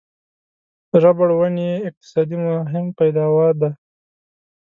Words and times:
ربړ 1.03 1.29
ونې 1.37 1.69
یې 1.73 1.83
اقتصادي 1.87 2.37
مهم 2.45 2.85
پیداوا 2.99 3.47
دي. 3.59 3.69